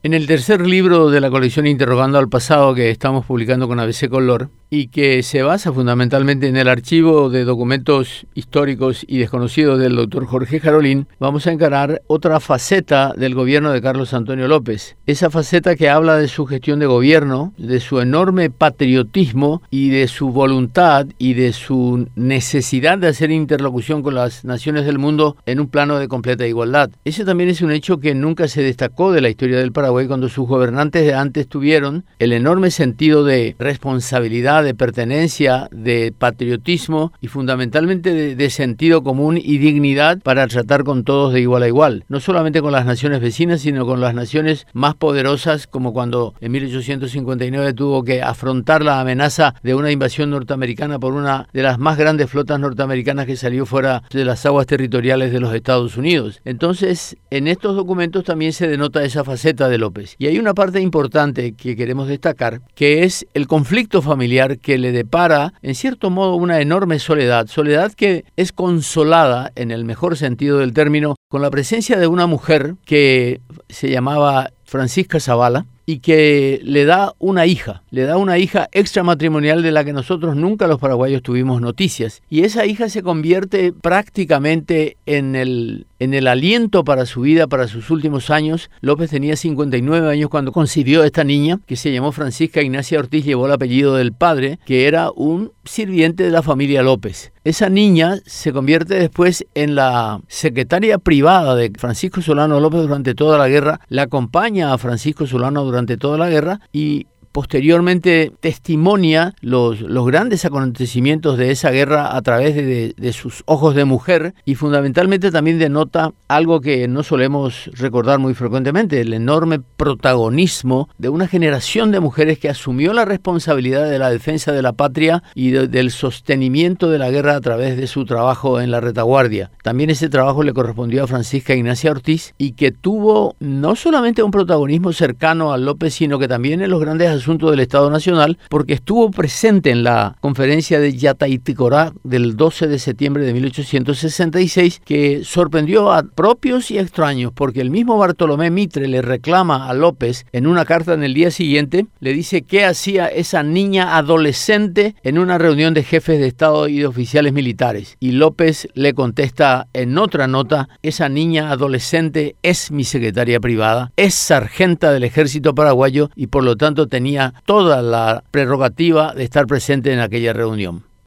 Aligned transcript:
En 0.00 0.14
el 0.14 0.28
tercer 0.28 0.64
libro 0.64 1.10
de 1.10 1.20
la 1.20 1.28
colección 1.28 1.66
Interrogando 1.66 2.18
al 2.18 2.28
Pasado 2.28 2.72
que 2.72 2.88
estamos 2.88 3.26
publicando 3.26 3.66
con 3.66 3.80
ABC 3.80 4.08
Color 4.08 4.48
y 4.70 4.88
que 4.88 5.22
se 5.22 5.42
basa 5.42 5.72
fundamentalmente 5.72 6.48
en 6.48 6.56
el 6.56 6.68
archivo 6.68 7.30
de 7.30 7.44
documentos 7.44 8.26
históricos 8.34 9.04
y 9.08 9.18
desconocidos 9.18 9.78
del 9.78 9.96
doctor 9.96 10.26
Jorge 10.26 10.60
Jarolín, 10.60 11.06
vamos 11.18 11.46
a 11.46 11.52
encarar 11.52 12.02
otra 12.06 12.40
faceta 12.40 13.12
del 13.16 13.34
gobierno 13.34 13.72
de 13.72 13.80
Carlos 13.80 14.14
Antonio 14.14 14.48
López. 14.48 14.96
Esa 15.06 15.30
faceta 15.30 15.76
que 15.76 15.88
habla 15.88 16.16
de 16.16 16.28
su 16.28 16.46
gestión 16.46 16.78
de 16.78 16.86
gobierno, 16.86 17.52
de 17.56 17.80
su 17.80 18.00
enorme 18.00 18.50
patriotismo 18.50 19.62
y 19.70 19.90
de 19.90 20.08
su 20.08 20.30
voluntad 20.30 21.06
y 21.18 21.34
de 21.34 21.52
su 21.52 22.08
necesidad 22.14 22.98
de 22.98 23.08
hacer 23.08 23.30
interlocución 23.30 24.02
con 24.02 24.14
las 24.14 24.44
naciones 24.44 24.84
del 24.84 24.98
mundo 24.98 25.36
en 25.46 25.60
un 25.60 25.68
plano 25.68 25.98
de 25.98 26.08
completa 26.08 26.46
igualdad. 26.46 26.90
Ese 27.04 27.24
también 27.24 27.50
es 27.50 27.62
un 27.62 27.72
hecho 27.72 27.98
que 27.98 28.14
nunca 28.14 28.48
se 28.48 28.62
destacó 28.62 29.12
de 29.12 29.20
la 29.20 29.30
historia 29.30 29.58
del 29.58 29.72
Paraguay 29.72 30.06
cuando 30.06 30.28
sus 30.28 30.46
gobernantes 30.46 31.04
de 31.04 31.14
antes 31.14 31.48
tuvieron 31.48 32.04
el 32.18 32.32
enorme 32.32 32.70
sentido 32.70 33.24
de 33.24 33.56
responsabilidad, 33.58 34.57
de 34.62 34.74
pertenencia, 34.74 35.68
de 35.72 36.12
patriotismo 36.16 37.12
y 37.20 37.28
fundamentalmente 37.28 38.12
de, 38.12 38.36
de 38.36 38.50
sentido 38.50 39.02
común 39.02 39.38
y 39.42 39.58
dignidad 39.58 40.18
para 40.20 40.46
tratar 40.46 40.84
con 40.84 41.04
todos 41.04 41.32
de 41.32 41.40
igual 41.40 41.62
a 41.62 41.68
igual, 41.68 42.04
no 42.08 42.20
solamente 42.20 42.60
con 42.60 42.72
las 42.72 42.86
naciones 42.86 43.20
vecinas, 43.20 43.60
sino 43.60 43.86
con 43.86 44.00
las 44.00 44.14
naciones 44.14 44.66
más 44.72 44.94
poderosas, 44.94 45.66
como 45.66 45.92
cuando 45.92 46.34
en 46.40 46.52
1859 46.52 47.72
tuvo 47.72 48.02
que 48.04 48.22
afrontar 48.22 48.82
la 48.82 49.00
amenaza 49.00 49.54
de 49.62 49.74
una 49.74 49.90
invasión 49.90 50.30
norteamericana 50.30 50.98
por 50.98 51.14
una 51.14 51.48
de 51.52 51.62
las 51.62 51.78
más 51.78 51.98
grandes 51.98 52.30
flotas 52.30 52.60
norteamericanas 52.60 53.26
que 53.26 53.36
salió 53.36 53.66
fuera 53.66 54.02
de 54.10 54.24
las 54.24 54.44
aguas 54.46 54.66
territoriales 54.66 55.32
de 55.32 55.40
los 55.40 55.54
Estados 55.54 55.96
Unidos. 55.96 56.40
Entonces, 56.44 57.16
en 57.30 57.48
estos 57.48 57.76
documentos 57.76 58.24
también 58.24 58.52
se 58.52 58.68
denota 58.68 59.04
esa 59.04 59.24
faceta 59.24 59.68
de 59.68 59.78
López. 59.78 60.14
Y 60.18 60.26
hay 60.26 60.38
una 60.38 60.54
parte 60.54 60.80
importante 60.80 61.52
que 61.52 61.76
queremos 61.76 62.08
destacar, 62.08 62.60
que 62.74 63.04
es 63.04 63.26
el 63.34 63.46
conflicto 63.46 64.02
familiar 64.02 64.47
que 64.56 64.78
le 64.78 64.92
depara, 64.92 65.52
en 65.60 65.74
cierto 65.74 66.08
modo, 66.08 66.36
una 66.36 66.60
enorme 66.60 66.98
soledad, 66.98 67.46
soledad 67.48 67.92
que 67.92 68.24
es 68.36 68.52
consolada, 68.52 69.52
en 69.54 69.70
el 69.70 69.84
mejor 69.84 70.16
sentido 70.16 70.58
del 70.58 70.72
término, 70.72 71.16
con 71.28 71.42
la 71.42 71.50
presencia 71.50 71.98
de 71.98 72.06
una 72.06 72.26
mujer 72.26 72.76
que 72.86 73.40
se 73.68 73.90
llamaba 73.90 74.50
Francisca 74.64 75.20
Zavala, 75.20 75.66
y 75.88 76.00
que 76.00 76.60
le 76.64 76.84
da 76.84 77.14
una 77.18 77.46
hija, 77.46 77.82
le 77.90 78.02
da 78.02 78.18
una 78.18 78.36
hija 78.36 78.68
extramatrimonial 78.72 79.62
de 79.62 79.72
la 79.72 79.84
que 79.84 79.94
nosotros 79.94 80.36
nunca 80.36 80.66
los 80.66 80.78
paraguayos 80.78 81.22
tuvimos 81.22 81.62
noticias. 81.62 82.20
Y 82.28 82.42
esa 82.42 82.66
hija 82.66 82.90
se 82.90 83.02
convierte 83.02 83.72
prácticamente 83.72 84.98
en 85.06 85.34
el, 85.34 85.86
en 85.98 86.14
el 86.14 86.26
aliento 86.26 86.84
para 86.84 87.06
su 87.06 87.22
vida, 87.22 87.46
para 87.46 87.68
sus 87.68 87.90
últimos 87.90 88.30
años. 88.30 88.70
López 88.80 89.10
tenía 89.10 89.36
59 89.36 90.10
años 90.10 90.30
cuando 90.30 90.52
concibió 90.52 91.02
a 91.02 91.06
esta 91.06 91.24
niña, 91.24 91.60
que 91.66 91.76
se 91.76 91.92
llamó 91.92 92.12
Francisca 92.12 92.62
Ignacia 92.62 92.98
Ortiz, 92.98 93.24
llevó 93.24 93.46
el 93.46 93.52
apellido 93.52 93.94
del 93.94 94.12
padre, 94.12 94.58
que 94.64 94.86
era 94.86 95.10
un 95.10 95.52
sirviente 95.64 96.24
de 96.24 96.30
la 96.30 96.42
familia 96.42 96.82
López. 96.82 97.32
Esa 97.44 97.68
niña 97.68 98.16
se 98.26 98.52
convierte 98.52 98.94
después 98.94 99.46
en 99.54 99.74
la 99.74 100.20
secretaria 100.28 100.98
privada 100.98 101.54
de 101.54 101.72
Francisco 101.76 102.20
Solano 102.20 102.60
López 102.60 102.82
durante 102.82 103.14
toda 103.14 103.38
la 103.38 103.48
guerra, 103.48 103.80
la 103.88 104.02
acompaña 104.02 104.72
a 104.72 104.78
Francisco 104.78 105.26
Solano 105.26 105.64
durante 105.64 105.96
toda 105.96 106.18
la 106.18 106.28
guerra 106.28 106.60
y 106.72 107.06
posteriormente 107.38 108.32
testimonia 108.40 109.32
los, 109.42 109.80
los 109.80 110.04
grandes 110.04 110.44
acontecimientos 110.44 111.38
de 111.38 111.52
esa 111.52 111.70
guerra 111.70 112.16
a 112.16 112.20
través 112.20 112.56
de, 112.56 112.94
de, 112.96 113.12
sus 113.12 113.44
ojos 113.46 113.76
de 113.76 113.84
mujer 113.84 114.34
y 114.44 114.56
fundamentalmente 114.56 115.30
también 115.30 115.60
denota 115.60 116.10
algo 116.26 116.60
que 116.60 116.88
no 116.88 117.04
solemos 117.04 117.70
recordar 117.74 118.18
muy 118.18 118.34
frecuentemente, 118.34 119.00
el 119.00 119.12
enorme 119.12 119.60
protagonismo 119.60 120.88
de 120.98 121.10
una 121.10 121.28
generación 121.28 121.92
de 121.92 122.00
mujeres 122.00 122.40
que 122.40 122.48
asumió 122.48 122.92
la 122.92 123.04
responsabilidad 123.04 123.88
de 123.88 124.00
la 124.00 124.10
defensa 124.10 124.50
de 124.50 124.62
la 124.62 124.72
patria 124.72 125.22
y 125.36 125.52
de, 125.52 125.68
del 125.68 125.92
sostenimiento 125.92 126.90
de 126.90 126.98
la 126.98 127.12
guerra 127.12 127.36
a 127.36 127.40
través 127.40 127.76
de 127.76 127.86
su 127.86 128.04
trabajo 128.04 128.60
en 128.60 128.72
la 128.72 128.80
retaguardia. 128.80 129.52
También 129.62 129.90
ese 129.90 130.08
trabajo 130.08 130.42
le 130.42 130.52
correspondió 130.52 131.04
a 131.04 131.06
Francisca 131.06 131.54
Ignacia 131.54 131.92
Ortiz 131.92 132.34
y 132.36 132.54
que 132.54 132.72
tuvo 132.72 133.36
no 133.38 133.76
solamente 133.76 134.24
un 134.24 134.32
protagonismo 134.32 134.92
cercano 134.92 135.52
a 135.52 135.56
López, 135.56 135.94
sino 135.94 136.18
que 136.18 136.26
también 136.26 136.62
en 136.62 136.70
los 136.70 136.80
grandes 136.80 137.10
asuntos 137.10 137.27
del 137.28 137.60
Estado 137.60 137.90
Nacional 137.90 138.38
porque 138.48 138.72
estuvo 138.72 139.10
presente 139.10 139.70
en 139.70 139.82
la 139.82 140.16
conferencia 140.20 140.80
de 140.80 140.96
Yataiticora 140.96 141.92
del 142.02 142.36
12 142.36 142.68
de 142.68 142.78
septiembre 142.78 143.26
de 143.26 143.34
1866 143.34 144.80
que 144.82 145.24
sorprendió 145.24 145.92
a 145.92 146.04
propios 146.04 146.70
y 146.70 146.78
extraños 146.78 147.32
porque 147.34 147.60
el 147.60 147.70
mismo 147.70 147.98
Bartolomé 147.98 148.50
Mitre 148.50 148.88
le 148.88 149.02
reclama 149.02 149.68
a 149.68 149.74
López 149.74 150.24
en 150.32 150.46
una 150.46 150.64
carta 150.64 150.94
en 150.94 151.02
el 151.02 151.12
día 151.12 151.30
siguiente, 151.30 151.86
le 152.00 152.14
dice 152.14 152.42
qué 152.42 152.64
hacía 152.64 153.08
esa 153.08 153.42
niña 153.42 153.98
adolescente 153.98 154.94
en 155.02 155.18
una 155.18 155.36
reunión 155.36 155.74
de 155.74 155.84
jefes 155.84 156.18
de 156.18 156.28
Estado 156.28 156.66
y 156.66 156.78
de 156.78 156.86
oficiales 156.86 157.34
militares. 157.34 157.98
Y 158.00 158.12
López 158.12 158.68
le 158.72 158.94
contesta 158.94 159.68
en 159.74 159.98
otra 159.98 160.28
nota, 160.28 160.70
esa 160.82 161.10
niña 161.10 161.50
adolescente 161.50 162.36
es 162.42 162.70
mi 162.70 162.84
secretaria 162.84 163.38
privada, 163.38 163.92
es 163.96 164.14
sargenta 164.14 164.92
del 164.92 165.04
ejército 165.04 165.54
paraguayo 165.54 166.10
y 166.16 166.28
por 166.28 166.44
lo 166.44 166.56
tanto 166.56 166.86
tenía 167.18 167.34
toda 167.44 167.82
la 167.82 168.22
prerrogativa 168.30 169.12
de 169.12 169.24
estar 169.24 169.46
presente 169.46 169.92
en 169.92 170.00
aquella 170.00 170.32
reunión. 170.32 170.87